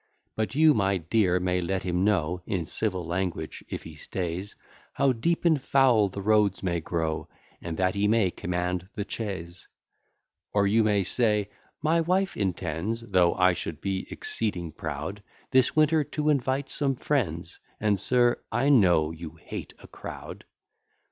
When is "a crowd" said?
19.77-20.45